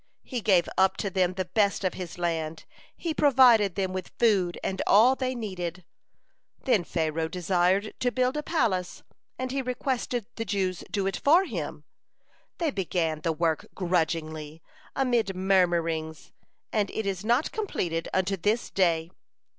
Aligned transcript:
He 0.23 0.41
gave 0.41 0.67
up 0.79 0.97
to 0.97 1.11
them 1.11 1.35
the 1.35 1.45
best 1.45 1.83
of 1.83 1.93
his 1.93 2.17
land. 2.17 2.65
He 2.97 3.13
provided 3.13 3.75
them 3.75 3.93
with 3.93 4.13
food 4.17 4.59
and 4.63 4.81
all 4.87 5.15
they 5.15 5.35
needed. 5.35 5.85
Then 6.63 6.83
Pharaoh 6.83 7.27
desired 7.27 7.93
to 7.99 8.11
build 8.11 8.35
a 8.35 8.41
palace, 8.41 9.03
and 9.37 9.51
he 9.51 9.61
requested 9.61 10.25
the 10.37 10.43
Jews 10.43 10.79
to 10.79 10.85
do 10.89 11.05
it 11.05 11.17
for 11.17 11.45
him. 11.45 11.83
They 12.57 12.71
began 12.71 13.21
the 13.21 13.31
work 13.31 13.67
grudgingly, 13.75 14.63
amid 14.95 15.35
murmurings, 15.35 16.31
and 16.73 16.89
it 16.89 17.05
is 17.05 17.23
not 17.23 17.51
completed 17.51 18.09
unto 18.11 18.35
this 18.37 18.71
day. 18.71 19.11